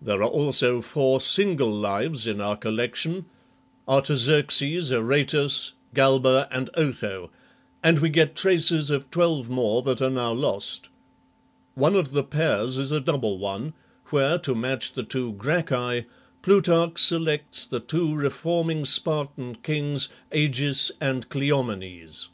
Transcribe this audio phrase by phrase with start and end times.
[0.00, 3.26] There are also four single Lives in our collection,
[3.86, 7.30] Artaxerxes, Aratus, Galba, and Otho,
[7.80, 10.88] and we get traces of twelve more that are now lost.
[11.76, 13.74] One of the pairs is a double one,
[14.06, 16.06] where, to match the two Gracchi,
[16.42, 22.30] Plutarch selects the two reforming Spartan kings, Agis and Cleomenes.